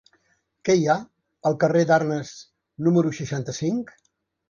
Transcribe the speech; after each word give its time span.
Què 0.69 0.75
hi 0.79 0.87
ha 0.89 0.95
al 1.51 1.59
carrer 1.65 1.85
d'Arnes 1.93 2.35
número 2.89 3.15
seixanta-cinc? 3.23 3.99